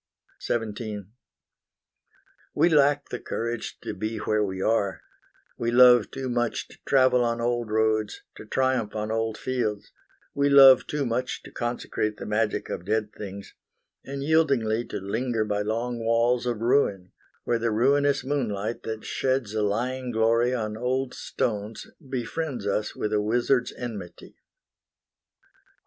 [0.41, 1.05] XVII
[2.55, 5.01] We lack the courage to be where we are:
[5.59, 9.91] We love too much to travel on old roads, To triumph on old fields;
[10.33, 13.53] we love too much To consecrate the magic of dead things,
[14.03, 17.11] And yieldingly to linger by long walls Of ruin,
[17.43, 23.13] where the ruinous moonlight That sheds a lying glory on old stones Befriends us with
[23.13, 24.35] a wizard's enmity.